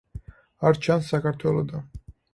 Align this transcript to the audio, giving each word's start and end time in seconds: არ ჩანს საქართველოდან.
არ 0.69 0.79
ჩანს 0.87 1.11
საქართველოდან. 1.15 1.89